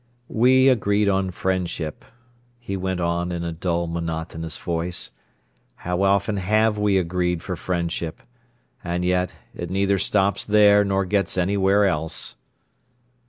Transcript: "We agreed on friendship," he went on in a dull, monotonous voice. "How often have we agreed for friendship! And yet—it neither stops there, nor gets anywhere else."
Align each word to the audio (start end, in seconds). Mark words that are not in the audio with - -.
"We 0.33 0.67
agreed 0.67 1.07
on 1.07 1.29
friendship," 1.29 2.03
he 2.57 2.75
went 2.75 2.99
on 2.99 3.31
in 3.31 3.43
a 3.43 3.51
dull, 3.53 3.85
monotonous 3.85 4.57
voice. 4.57 5.11
"How 5.75 6.01
often 6.01 6.37
have 6.37 6.75
we 6.79 6.97
agreed 6.97 7.43
for 7.43 7.55
friendship! 7.55 8.23
And 8.83 9.05
yet—it 9.05 9.69
neither 9.69 9.99
stops 9.99 10.43
there, 10.43 10.83
nor 10.83 11.05
gets 11.05 11.37
anywhere 11.37 11.85
else." 11.85 12.35